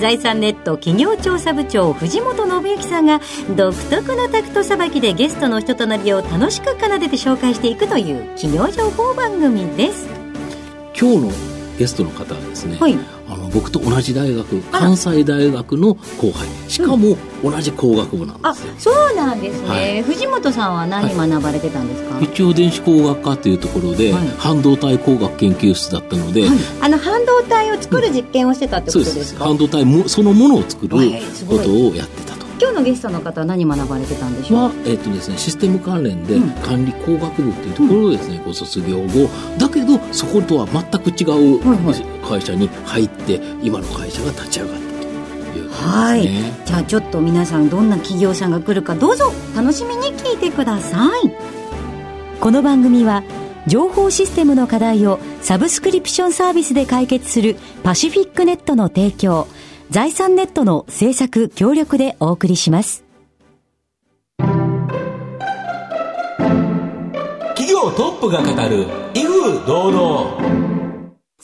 [0.00, 3.20] 財産ネット企業調査部長藤本信之さんが
[3.56, 10.08] 独特なタクトさばきでゲストの人となりを楽しく奏でて紹介していくという企業情報番組です。
[10.98, 12.98] 今日のゲストの方はですね、はい。
[13.28, 20.02] あの僕と同じ大学関西大学の後輩しかも同じ工学部なんあですよ、そうなんですね、はい。
[20.02, 24.28] 藤本さんは何学ばれてたんですか、一応電子工学科というところで、はい。
[24.38, 26.44] 半導体工学研究室だったので、
[26.80, 29.32] あの半導体を作る実験をしてたってことそうでです。
[29.32, 30.90] すか、半導体もそのものを作る
[31.48, 32.33] ことをやってた。
[32.33, 32.33] と。
[32.60, 34.58] 今日のゲストの方は何学ばれてたんでしょう？
[34.60, 36.50] は、えっとですね、システム関連でうん。
[36.62, 39.28] 管理工学部っていうところをですね、ご卒業後。
[39.58, 42.28] だけどそことは全く違うはいはい。
[42.28, 46.24] 会社に入って今の会社が立ち上がったというはい。
[46.24, 46.52] ね。
[46.64, 49.32] じゃあちょっと皆さんどんな企業さんが来るかどうぞ。
[49.56, 51.32] 楽しみに聞いてください。
[52.40, 53.22] この番組は
[53.66, 59.48] 情報システムの課題をサブスクリプションサービスで解決するパシフィックネットの提供
[59.90, 63.04] 財産ネットの制作協力でお送りします
[67.56, 70.54] 企業トップが語る威風堂々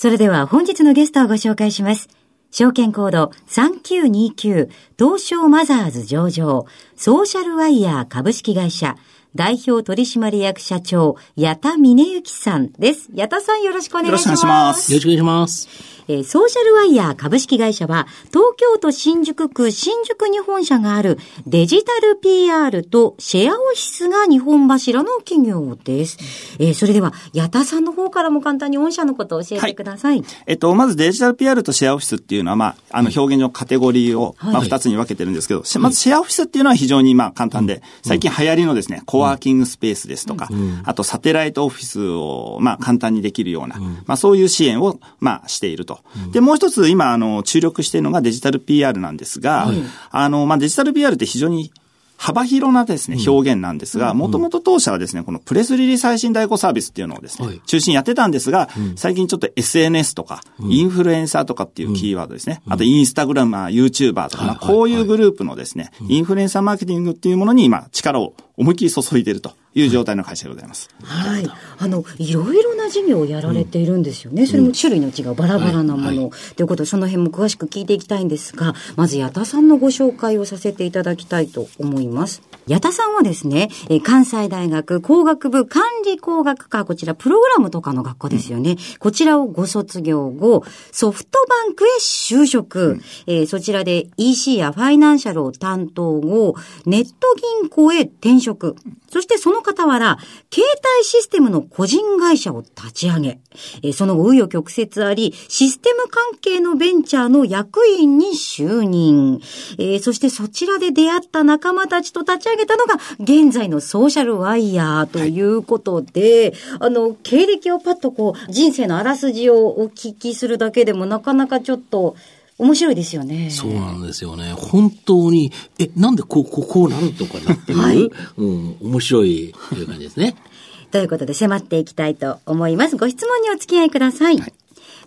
[0.00, 2.08] それでは本日のゲストをご紹介します。
[2.50, 6.64] 証券コード3929東証マザーズ上場
[6.96, 8.96] ソーシャルワイヤー株式会社
[9.36, 13.10] 代表取締役社長矢田峰幸さんです。
[13.12, 14.26] 矢田さんよろしくお願いします。
[14.26, 15.99] よろしくお願いしますよろしくお願いします。
[16.10, 26.18] えーソーシャルワイヤー株式会社は、東京都新宿区新宿に本社があるデジタル PR とシェアオフィスが日本柱の企業です。
[26.58, 30.24] えーそれでは、矢田さんの方からも簡単に御社のことを教えてください。
[30.46, 34.52] えっと、まずデジタル PR とシェアオフィスっていうのは、まあ、あの、表現上カテゴリーを、はい。
[34.54, 40.48] まあ、二つに分けてるんですけど、しまずシェアオフィスっていうのは非常に、まあ、簡単で、最近流行りのですね、コワーキングスペースですとか、
[40.84, 45.99] あと、サテライトオフィスを、まあ、簡単にできるような、まあ、そういう支援を、まあ、していると。
[46.32, 49.68] で、もう一つ、今、あの、注力しているのがデジタル PR なんですが、
[50.10, 51.72] あの、まあ、デジタル PR って非常に、
[52.20, 57.60] 幅広なですね、表現なんですが、もともと当社はですね、このプレスリリース配信代行サービスっていうのをですね、はい。
[57.64, 62.60] 中心にやってたんですが、最近ちょっと SNS とか、インフルエンサーとかっていうキーワードですね。
[62.68, 70.90] あとインスタグラマー、YouTuber とか、まあこういうグループのですね、インフルエンサーマーケティングっていうものに今力を思いっきり注いでいるという状態の会社でございます。
[71.04, 71.46] はい。
[71.78, 74.46] あの、いろいろな事業をやられているんですよね。
[74.46, 76.30] それも種類の違うバラバラなもの。
[76.56, 82.42] ということで、その辺も詳しく聞いていきたいんですが、まず矢田さんのご紹介をさせていただきたいと思います。
[82.66, 88.76] 矢田さんはですね、えー関西大学工学部管理工学科、こちらプログラムとかの学校ですよね。
[88.98, 93.00] こちらをご卒業後、ソフトバンクへ就職。
[93.26, 96.54] えーそちらで EC やファイナンシャルを担当後、
[96.86, 97.12] ネット
[97.60, 98.74] 銀行へ転職。
[99.10, 100.18] そしてその傍ら、
[100.52, 103.40] 携帯システムの個人会社を立ち上げ、
[103.82, 109.40] えーその後、紆余曲折あり、システム関係のベンチャーの役員に就任。
[109.78, 122.16] えーそしてそちらで出会った仲間たちと立ち上げたのが、現在のソーシャルワイヤーということで、あの、経歴をパッとこう、人生のあらすじをお聞きするだけでも、なかなかちょっと、
[122.60, 123.50] 面白いですよね。
[123.50, 124.52] そうなんですよね。
[124.52, 130.36] 本当に、え、なんでこう、こう、こうなるとかなっていう、はいうん、面白いという感じですね。
[130.92, 132.96] ということで迫っていきたいと思います。
[132.96, 134.36] ご質問にお付き合いください。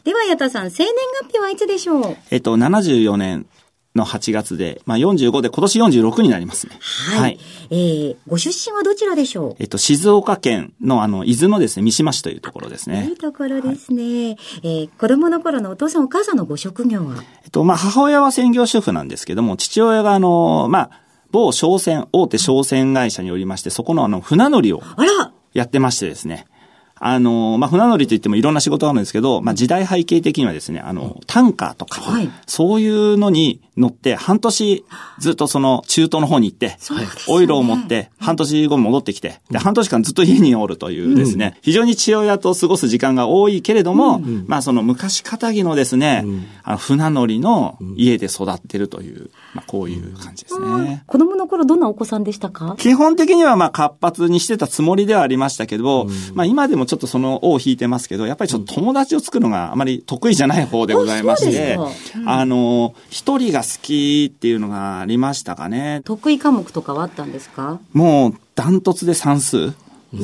[0.04, 2.18] では、矢田さん、生年月日はいつでしょう？
[2.32, 3.46] えっと、74年
[3.96, 6.80] の8月で、まあ45で今年46になりますね。
[7.16, 7.40] はい。
[7.70, 9.56] えー、ご出身はどちらでしょう？
[9.60, 13.18] えっと、静岡県のあの、伊豆のですね、三島市というところですねいい。
[13.18, 14.32] ところですね。
[14.32, 17.24] えー、子供の頃のお父さんお母さんのご職業は？
[17.44, 20.90] えっと、まあ、母親は専業主婦なんですけども、父親があの、まあ、
[21.32, 26.48] 某商船、大手商船会社におりまして、そこのあの、船乗りをあらやってましてですね。
[27.06, 32.30] あの、まあ、船乗りといってもいろんな仕事があるんですけど、まあ、時代背景的にはですね、あの、タンカーとか、はい。
[32.48, 34.86] そういうのに乗って、半年
[35.20, 36.78] ずっとその中東の方に行って、ね。
[37.28, 46.24] オイルを持って、半年後に戻ってきて、で、半年間ずっと家におるというですね、非常に父親と過ごす時間が多いけれども、まあ、その昔かたぎのですね、
[46.64, 51.04] あの船乗りの家で育ってるという、まあ、こういう感じですね。
[51.06, 52.76] 子供の頃どんなお子さんでしたか？
[52.80, 61.78] 基本的にはまあ活発にしてたつもりではありましたけど、まあ今でもちょっとその尾を引いてますけど、やっぱりちょっと友達を作るのがあまり得意じゃない方でございまして
[62.26, 66.02] あの、一人が好きっていうのがありましたかね。
[66.06, 67.80] 得意科目とかはあったんですか？
[67.94, 69.74] もうダントツで算数。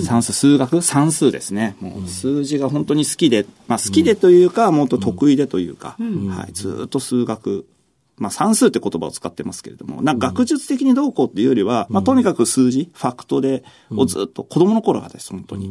[0.05, 1.75] 算数、数学、算数ですね。
[1.79, 7.65] もう数字が本当に好きで、まあ好きでというか、もっと得意でというか、はい、ずっと数学、
[8.19, 15.69] まあ算数って言葉を使ってますけれども、なんか学術的にどうこうっていうよりは、まあとにかく数字、ファクトで、をずっと子供の頃からです、本当に。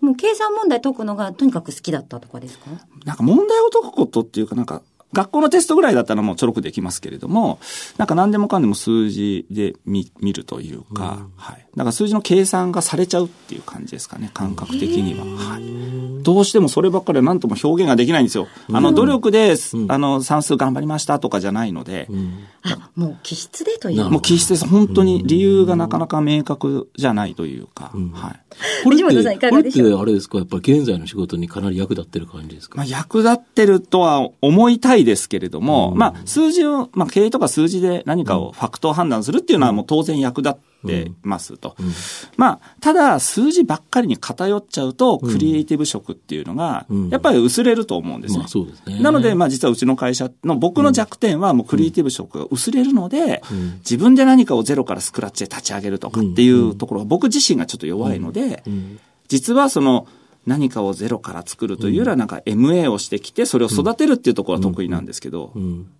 [0.00, 2.66] もう計算問題解くのがとにかく好きだったとかですか？
[3.04, 7.58] なんか問題を解くことっていうかなんか学校のテストぐらいだったらもうちょろくできますけれども、
[7.98, 11.66] なんか何でもかんでも数字で見見るというか、うん、はい。
[11.76, 15.24] だから数字の計算がされちゃうっていう感じですかね、感覚的には。
[15.24, 16.22] はい。
[16.22, 18.46] どうしてもそればっかりは何とも表現ができないんですよ。
[18.72, 22.06] あの、努力で、うん、あの、算数頑張りましたとかじゃないので。
[22.10, 24.66] うん、あ、もう気質でというもう気質です。
[24.68, 28.40] 本当に理由がなかなか明確じゃないというか、はい。
[28.84, 29.04] これって、
[29.50, 32.76] これってあれですか、やっぱり現在の仕事にかなり役立ってる感じですか？
[32.76, 41.76] まあ役立ってるとは思いたいですけれども、うん、まあ数字を、まあ経営とか数字で何かをファクトを判断するっていうのはもう当然役立ってますと。
[41.78, 41.86] うん。
[41.86, 41.92] うん、
[42.36, 48.40] まあ、ただ数字ばっかりに偏っちゃうと、クリエイティブ色っていうのが、やっぱり薄れると思うんですね。
[48.40, 49.00] まあ、そうですね。
[49.00, 53.42] なので、まあ実はうちの会社の僕の弱点はもうクリエイティブ色が薄れるので、
[53.78, 58.62] 自分で何かをゼロからスクラッチで立ち上げるとかっていうところは僕自身がちょっと弱いので、
[59.28, 60.06] 実はその、
[60.46, 65.52] 何かをゼロから作るというよりは、なんか MA をしてきて、それを育てるっていうところは得意なんですけど、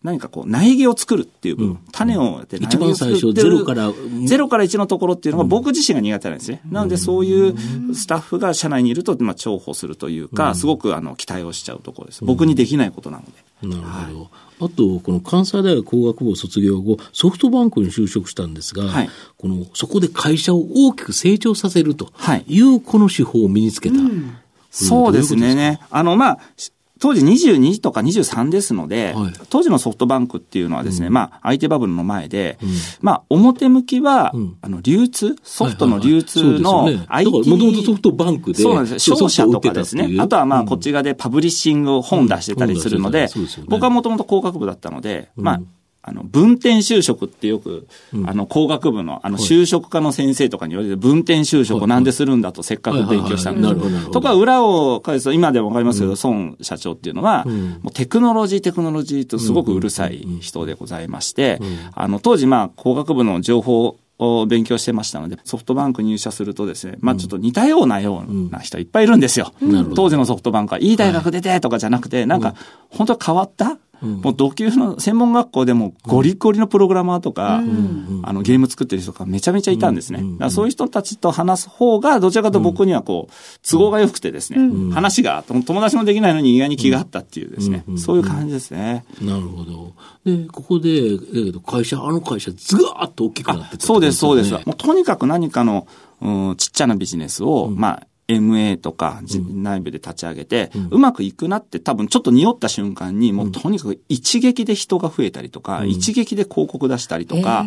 [0.03, 3.93] 何かこう、苗木を作るっていう部分、種をやって一番最初、ゼロから、
[4.25, 6.61] ゼロから1のところっていうのが僕自身が苦手なんですね。
[6.71, 12.25] なので、そういうスタッフが社内にいると、まあ、重宝するというか、すごくあの、期待をしちゃうところです。
[12.25, 13.52] 僕にできないことなので。
[13.63, 14.13] なるほ
[14.59, 14.67] ど。
[14.67, 22.13] あと、この関西大学工学部を卒業後、ソフトバンクに就職したんですが、はい、このそこで会社を大きく成長させると
[22.47, 23.97] いう、この手法を身につけた。
[23.97, 24.37] うん
[24.75, 25.81] そうですね。
[25.91, 26.39] あの、まあ、
[27.03, 32.69] 当時22とか23ですので、はい、当時のソフトバンクっていうのはですね、うん、まあ、相手バブルの前で、うん、
[33.01, 43.27] まあ、表向きは、うん、あの、流通、ソフトの流通の IT、もともとソフトバンクで、そうなんです商社とかですね、あとはまあ、こっち側でパブリッシング本出してたりするので、
[43.67, 45.61] 僕はもともと工学部だったので、まあ、
[46.05, 61.61] あの、分店就職ってよく、うん、あの、工学部の、あの、就職科の先生とかに言われて、分店就職をなんでするんだと、せっかく勉強したんですとか、裏を返すと、今でもわかりますけど、孫社長っていうのは、もうテクノロジー、テクノロジーとすごくうるさい人でございまして、
[61.95, 69.53] あの、当時、まあ、工学部の情報を勉強してましたので、ソフトバンク入社するとですね、まあちょっと似たようなような人いっぱいいるんですよ。
[69.61, 72.55] うん、当時のソフトバンクは、いい大学出てとかじゃなくて、なんか、
[72.91, 77.61] 本当変わったもう同級の専門学校でもゴリゴリのプログラマーとか、あ
[78.33, 80.51] のゲーム作ってる人がめちゃめちゃいたんですね。
[80.51, 83.33] そういう人たちと話す方が、どちらかと僕にはこう、
[83.69, 89.05] 都合が良くてですね、話が、友達もできないのに意外に気があったっていうですね、そういう感じですね。
[89.21, 89.93] なるほど。
[90.25, 94.53] で、ここで、だけど会社、あの会社、ずがーっと大きくなってた、そうです、そうです。
[94.53, 95.87] もうとにかく何かの、
[96.21, 98.07] うん、ちっちゃなビジネスを、まあ、
[98.39, 99.21] MA とか
[99.51, 107.67] 内部で立ち上げて、うまくいくなって多分ちょっと匂った瞬間に、もうとにかく一撃で人が増えたりとか、一撃で広告出したりとか、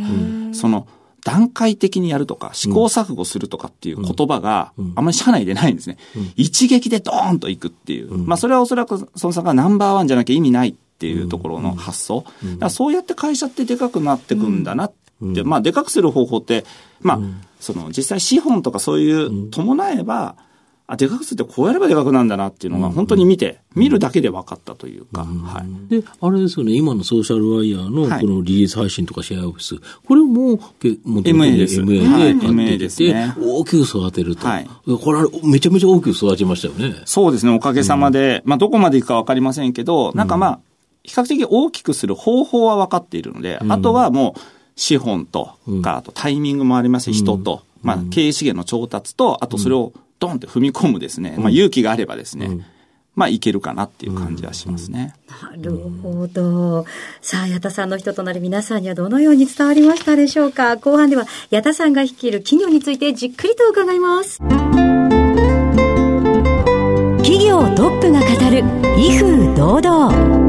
[0.54, 0.88] その、
[1.26, 5.98] 段階的にやるとか、試行錯誤するとかっていう言葉が、あんまり社内でないんですね。
[6.36, 8.16] 一撃でドーンといくっていう。
[8.16, 12.26] まあそれはおそらく、その差がナンバーワンじゃなきゃ意味ないっていうところの発想。
[12.60, 14.94] だそうやって会社ってでかくなってくんだなっ
[15.34, 16.64] て、まあでかくする方法って、
[17.02, 17.20] まあ、
[17.60, 20.36] その実際資本とかそういう伴えば、
[20.87, 25.89] あ、でかくするってこうやればでかくなんだなっていうのが、本当に見て、うん、見るだけで分かったというか、うん、はい。
[25.89, 29.75] で、あれですよね、今のソーシャルワイヤーのこのリリース配信とかシェアオフィス、
[30.06, 31.81] これも、MA です。
[31.81, 34.47] MA で買ってきて、はいね、大きく育てると。
[34.47, 34.68] はい。
[34.85, 37.01] これはめちゃめちゃ大きく育ちましたよね。
[37.06, 40.59] そうですね、おかげさまで、うん、まあ、どこまでいくか分かりませんけど、なんかまあ、
[41.04, 44.39] 比較的大きくする方法は分かっているので、あとはもう、
[44.75, 52.66] 資本とか、あとタイミングもありますし、人と、まあ、経営資源の調達と、あとそれをドンって踏み込むですね、まあ、勇気があればですね、
[53.16, 55.14] まあ、いけるかなっていう感じはしますね。
[55.42, 56.86] なるほど。
[57.22, 60.76] さあ、矢田さんの人となる皆さんにはどのように伝わりましたでしょうか？
[60.78, 64.40] 後半では、矢田さんが率いる企業についてじっくりと伺います。
[67.19, 68.64] 企業トップが語る、
[68.98, 70.45] 威風堂々。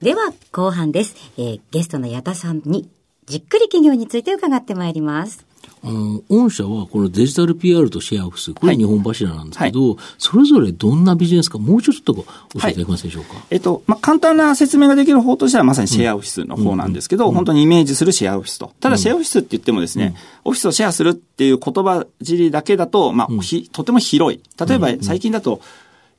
[0.00, 1.14] では、後半です。
[1.36, 2.88] えー、ゲストの矢田さんに、
[3.26, 5.44] じっくり企業について伺ってまいります。
[5.84, 9.88] あの、御社はこのデジタル PR とシェアオフィス、これ日本柱なんですけど、はい。
[9.90, 13.34] はい、それぞれどんなビジネスか、もうちょっと教えていただけますでしょうか？
[13.34, 17.30] はい、えっと、まあ、簡単な説明ができる方としてはまさにシェアオフィスの方なんですけど、うん。
[17.30, 18.72] うん、本当にイメージするシェアオフィスと。
[18.80, 20.14] ただシェアオフィスって言ってもですね、
[20.44, 23.28] うん、オフィスをシェアするっていう言葉尻だけだと、まあ、
[23.72, 24.40] とても広い。
[24.64, 25.60] 例えば最近だと、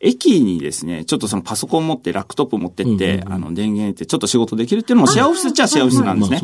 [0.04, 6.42] 駅にですね、ちょっとそのパソコン持って、ラップトップ持ってって、あの、電源ってちょっと仕事できるっていうのもシェアオフィスっちゃシェアオフィスなんですね。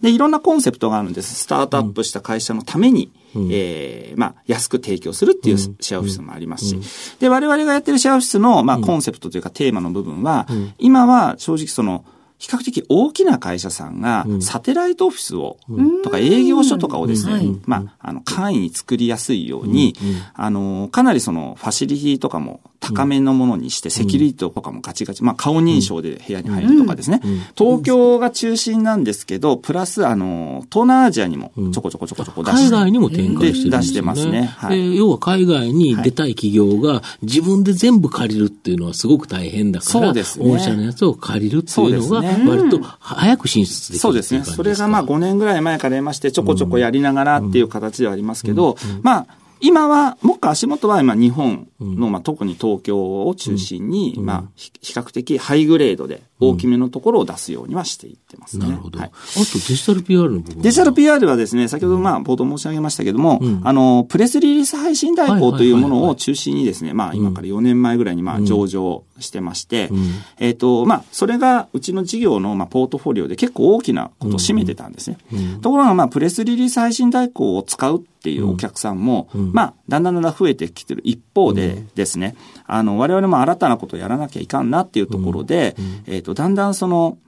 [0.00, 1.34] で、いろんなコンセプトがあるんです。
[1.34, 6.78] スタートアップした会社のために、うん、えー、まあ、安く提供するっていうシェアオフィスもありますし、
[7.20, 10.46] で、我々がやってるシェアオフィスの、まあ、コンセプトというかテーマの部分は、
[10.78, 12.06] 今は正直その、
[12.38, 15.58] 比較的大きな会社さんが、サテライトオフィスを、
[16.02, 19.94] とか営業所とかをですね、まあ、あの、簡易に作りやすいように、
[20.34, 27.20] あの、かなりその、ファシリティとかも高めのものにして、セキュリティとかもガチガチ、まあ、顔認証で部屋に入るとかですね。
[27.56, 32.62] 東京が中心なんですけど、プラス、あの、東南アジアにもちょこちょこちょこちょこ出して。
[32.64, 34.52] 海外にも展開してる出してますね。
[34.56, 34.96] はい。
[34.96, 40.50] 要は海外に出たい企業が自分で全部借りるっていうのはすごく大変だから、そうですね。
[40.50, 44.42] 御社のやつを借りるっていうのが、割と早く進出できるそうですね。
[44.44, 49.26] それがまあ5年ぐらい前からやりまして、ちょこちょこやりながらっていう形ではありますけど、まあ、
[49.62, 58.66] 今は、もっか足元は今日本の、まあ、特に東京を中心に、まあ、比較的ハイグレードで大きめのところを出すようにはしていってますね。
[58.66, 58.98] なるほど。
[58.98, 75.18] はい、あとデジタル PR の部分デジタル PR はですね、先ほどまあ冒頭申し上げましたけども、うん、あの、プレスリリース配信代行というものを中心にですね、まあ今から4年前ぐらいにまあ上場してまして、うん、えっ、ー、と、まあそれがうちの事業のまあポートフォリオで結構大きなことを占めてたんですね。
[75.32, 82.36] うん、ところがまあプレスリリース配信代行を使うっていうお客さんも、まあだんだんだんだん増えてきてる一方でですね、
[82.66, 85.76] あの、我々も新たなことをやらなきゃいかんなっていうところで、
[86.06, 87.18] えっ、ー、と、だんだんその、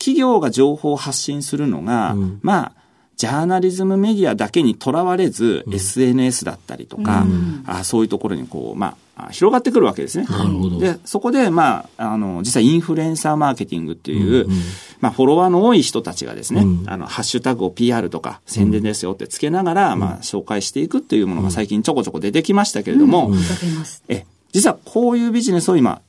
[0.00, 2.72] 企業が情報を発信するのが、うん、まあ、
[3.16, 8.96] ジャーナリズムメディアだけにとらわれず、うん、SNS だったりとか、うん、あそういうところにこう、まあ、
[9.30, 10.24] 広がってくるわけですね。
[10.24, 10.78] なるほど。
[10.78, 14.58] で、そこで、まあ、あの、実はインフルエンサーマーケティングっていう、うんうん、
[15.00, 23.30] まあ、フォロワーの多い人たちがですね、うん、あの、ハッシュタグを PR とか宣伝ですよってつけながら、まあ、紹介していくっていうものが最近ちょこちょこ出てきましたけれども、
[24.08, 26.00] え、実はこういうビジネスを今、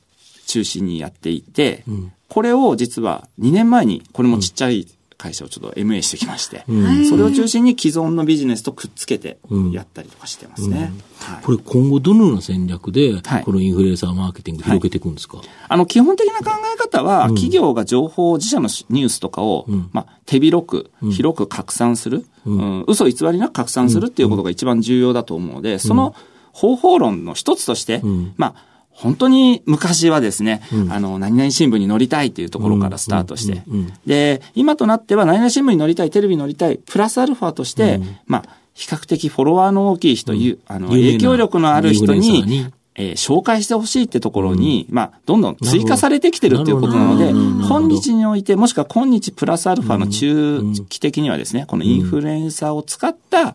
[0.46, 1.84] 中心にやっていて、
[2.28, 4.86] これを実は2年前に、これもちっちゃい
[5.22, 9.38] 会社をちょっと MA してきまして、うん、それを中心に既存のビジネスとくっつけて
[9.72, 10.92] やったりとかしてますね。
[11.20, 26.16] はい、これ今後どのような戦略で、このインフルエンサーマーケティング広げていくんですか、はい、あの、基本的な考え方は、企業が情報、自社のニュースとかを、まあ、手広く、広く拡散する、うん、嘘偽りなく拡散するっていうことが一番重要だと思うので、その
[26.52, 28.02] 方法論の一つとして、
[28.36, 28.71] まあ、
[29.02, 33.62] 本当に昔はですね、うん、あの、何々新聞に載りたいっていうところからスタートして、
[34.06, 38.44] で、今となっては何々新聞に載りたい、テレビに載りたい、プラスアルファとして、うん、まあ、
[38.74, 47.32] 比較的フォロワーの大きい人、うん、あの、影響力のある人に、えー、紹介してほしいってところに、うん、まあ、どんどん追加されてきてるっていうことなので、
[47.66, 53.54] 本日において、もしくは今日プラスアルファの中期的にはですね、このインフルエンサーを使った、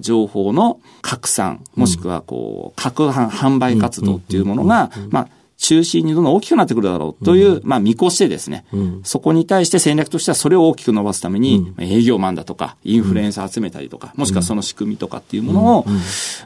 [0.00, 5.28] 情報の拡散、もしくはこう、拡販、販売活動っていうものが、まあ、
[5.58, 8.64] 中心にどんどん大きくなってくるだろうという、まあ見越してですね、
[9.02, 15.86] そこに対して戦略としてはそれを大きく伸ばすために、営業マンだとか、インフルエンサー集めたりとか、もしくはその仕組みとかっていうものを、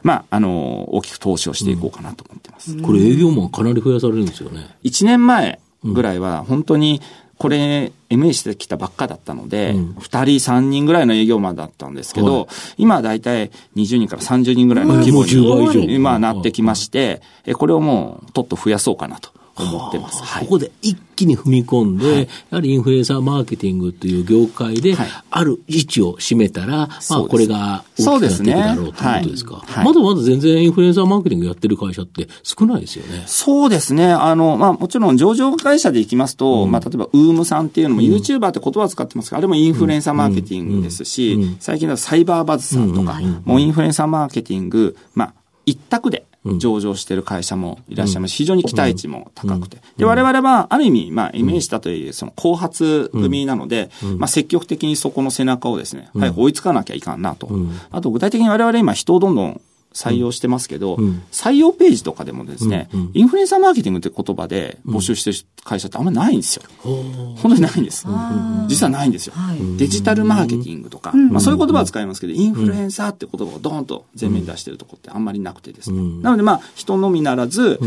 [0.01, 2.75] まあ、あの、大きく投資をしていこうかなと思ってます。
[2.81, 4.75] これ営業マンかなり増やされるんですよね。
[4.83, 6.99] 1年前ぐらいは本当に、
[7.43, 12.47] これ、MA してきたばっかだったので、うん、2人、3人ぐらいの営業マンだったんですけど、はい、
[12.77, 17.21] 今はだいたい20人から30人ぐらいの規模に、今なってきまして、
[17.55, 19.29] これをもう、とっと増やそうかなと。
[19.55, 20.23] 思ってます。
[20.23, 24.95] はい、ここで一気に踏み込んで、はい、やはりインフルエンサーマーケティングという業界で、
[25.29, 29.63] ある位置を占めたら、はい、まあこれが大きくなっていくだろうということですか。
[29.67, 33.23] すね、まだまだ全然インフルエンサーマーケティングやってる会社って少ないですよね。
[33.27, 34.11] そうですね。
[34.11, 45.33] あの、まあもちろん上場会社でいきますと、うん、まあ例えばウームさんっていうのも、うん、YouTuber って言葉を使ってますが、あれもインフルエンサーマーケティングですし、うん、最近だとサイバーバズさんとか、もうインフルエンサーマーケティング、まあ
[45.65, 48.35] 一択で上場している会社もいらっしゃいます。
[48.35, 49.77] 非常に期待値も高くて。
[49.97, 57.49] で、我々はある意味、まあ、イメージしたという、その後発組なので、まあ、積極的にそこの背中をですね、早く追いつかなきゃいかんなと。
[57.91, 59.61] あと、具体的に我々今人をどんどん
[59.93, 66.63] 採用してますけど、うん、採用ページとかでもですね、うんうん、インフルエンサーマーケティングって言葉で募集してる会社ってあんまりないんですよ。
[66.85, 66.89] う。
[66.89, 68.05] ん、本当にないんです。
[68.67, 69.33] 実はないんですよ。
[69.77, 76.21] デジタルマーケティングとか、まあそういう言葉は使いますけど、インフルエンサーって言葉をドーンと前面に出してるとこってあんまりなくてですね。
[76.21, 77.79] なのでまあ人のみならず、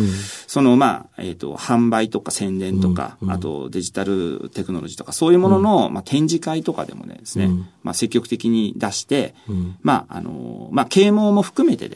[0.47, 7.51] そのまあ、えっ、ー、と、販売とか宣伝とか、あとデジタルテクノロジーとかそういうものの、まあ展示会とかでもねですね、
[7.83, 9.35] まあ積極的に出して、
[9.83, 11.96] まああの、まあ啓蒙も含めてです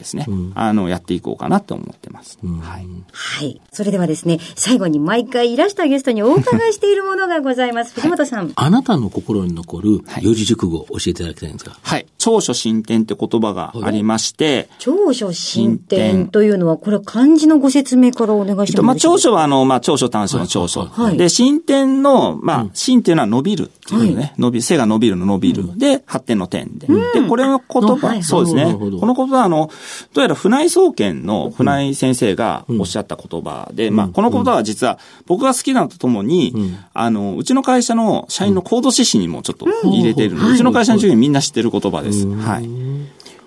[0.55, 2.39] あの、のやっていこうかなと思ってます。
[2.43, 2.87] はい。
[3.11, 3.61] はい。
[3.71, 7.93] それではですね、最後に毎回いらしたゲストにお伺いしているものがございます。
[7.93, 8.51] 藤本さん。
[8.55, 12.05] あなたの心に残る四字熟語を教えていただきたいんですかはい。
[12.21, 18.69] 長所進展って言葉がありまして、長所進展というのは、これ漢字のご説明からお願いします。
[18.69, 20.85] えっと、まあ、長所は、あの、まあ、長所短所の長所。
[20.85, 25.79] はい、で、進展の、まあ、進っていうのは伸びるっていうね、はい、伸び、背が伸びるの伸びる。
[25.79, 26.85] で、発展の点で。
[26.85, 28.71] で、これの言葉、はい、そうですね。
[28.71, 29.71] この言葉は、あの、
[30.13, 36.53] どうやら船井総研の船井先生がおっしゃった言葉で、まあ、この言葉は実は、僕が好きなのとともに、
[36.93, 42.27] あの、うちの会社の社員の行動指針にもちょっと入れているので、うちの会社の従業員みんな知ってる言葉です。
[42.27, 42.69] はい。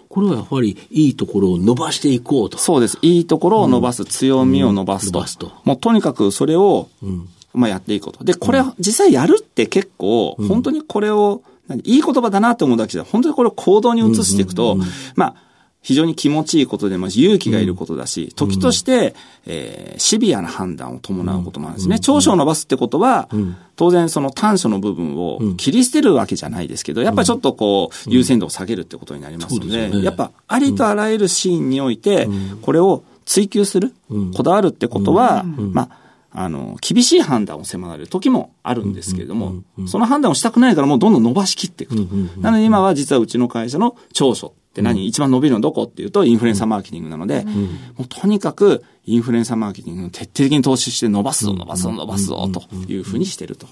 [0.08, 2.56] これはやはりいいところを伸ばしていこうと。
[2.58, 2.98] そうです。
[3.02, 5.20] いいところを伸ばす、うん、強みを伸ばすと。
[5.20, 8.22] うん、すともうとにかくそれを、うん、まあやっていこうと。
[8.24, 11.42] で、これ、実際やるって結構、本当にこれを、
[11.82, 14.78] いい言葉だなと思うだけじゃ、本当にこれを行動に移していくと、
[15.16, 15.34] まあ、
[15.84, 19.14] 非常に気持ちいいことでも勇気がいることだし、時として、
[19.44, 21.98] えー、シビアな判断を伴うこともあるんですね。
[22.00, 23.28] 長所を伸ばすってことは、
[23.76, 32.28] 当然その短所の部分を切り捨てるわけじゃないですけど、やっぱりちょっとこう、優先度を下げるってことになりますので、やっぱありとあらゆるシーンにおいて、
[32.62, 33.92] これを追求する、
[34.34, 35.90] こだわるってことは、ま
[36.32, 42.02] あ、あの、厳しい判断を迫られる時もあるんですけれども、その判断をしたくないからもうどんどん伸ばしきっていくと。
[42.40, 53.68] なので今は実はうちの会社の長所って何、うん、一番伸びるのどこっていうと、インフルエンサーマーケティングなので、うん、もうとにかくインフルエンサーマーケティングを徹底的に投資して伸ばすぞ、伸ばすぞ、伸ばすぞ、というふうにしてると。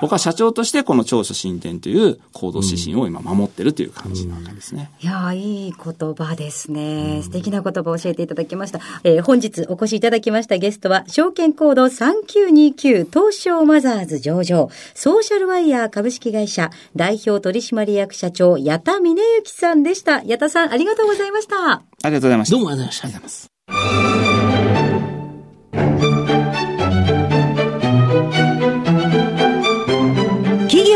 [0.00, 4.90] 僕は社長としてこの長所進展という行動指針を今守ってるという感じなわけですね。
[5.00, 7.20] いやいい言葉ですね。
[7.22, 8.80] 素敵な言葉を教えていただきました。
[9.02, 20.22] えー、本日お越しいただきましたゲストは、証券コード3929東証マザーズ上場、ソーシャルワイヤー株式会社代表取締役社長、矢田峰幸さんでした。
[20.22, 21.56] 矢田さん、ありがとうございました。
[21.56, 22.56] ありがとうございました。
[22.56, 24.25] どうもありがとうございました。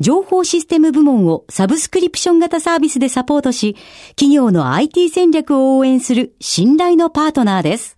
[0.00, 3.76] 情報システム部門をサブスクリプション型サービスでサポートし、
[4.10, 7.96] 企業の IT 戦略を応援する信頼のパートナーです。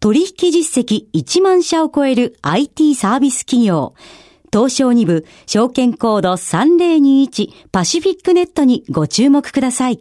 [0.00, 3.94] 取引実績1万社を超える IT サービス企業。
[4.52, 10.00] 東証2部証券コード3021パシフィックネットにご注目ください。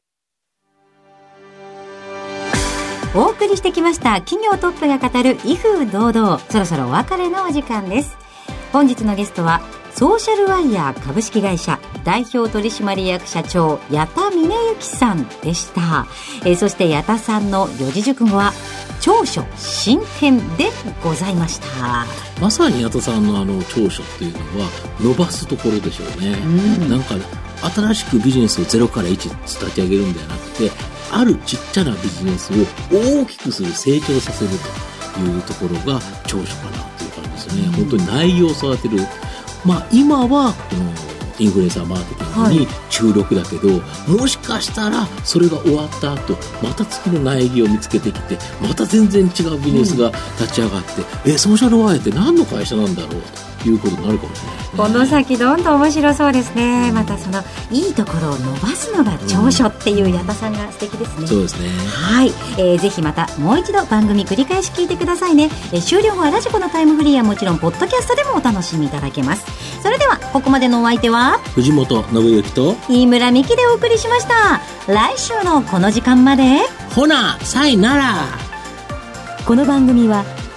[3.15, 6.39] お送りしてきました企業トップが語る威風堂々。
[6.49, 8.26] そろそろお別れのお時間です。
[8.71, 9.61] 本日のゲストは
[9.93, 14.47] ソーシャルワイヤー株式会社代表取締役社長矢田峰
[14.79, 16.05] 幸さんでした、
[16.45, 18.53] えー、そして矢田さんの四字熟語は
[19.01, 20.69] 長所進展で
[21.03, 22.05] ございました。
[22.41, 27.15] まさに矢田さんのあの長所っていうのは伸ばすところでしょうね、うん、なんか
[27.73, 30.71] 新しくビジネスをゼロから1立ち上げるんではなくて
[31.11, 32.57] あるちっちゃなビジネスを
[32.91, 34.51] 大きくする成長させる
[35.15, 36.96] というところが長所かな
[37.47, 38.97] ですね、うん、本当に内容を育てる。
[39.65, 43.75] まあ、今はこのインフルエンサーマーケティングに注力だけど、は
[44.07, 57.41] い、もしかしたらそれが終わった後また次の苗木を見つけてきてまた全然違うビジネスが立ち上がって、うん、えソーシャルワイヤーって何の会社なんだろうということになるかもしれない、ね、この先どんどん面白そうですね、うん、またその
[57.71, 61.69] いいところを伸ばすのが長所っていう矢田さんが素敵ですね、うん、そうですね。
[61.69, 69.45] はい、えー、ぜひまたもう一度番組繰り返し聞いてくださいね、えー、終了後はラジコのタイムフリーはもちろんポッドキャストでもお楽しみいただけます。
[69.81, 71.39] それではここまでのお相手は？
[71.55, 74.61] 藤本信之と飯村美希でお送りしました。
[74.91, 76.61] 来週のこの時間まで。
[76.93, 78.15] ほなさいなら。
[79.45, 80.25] この番組は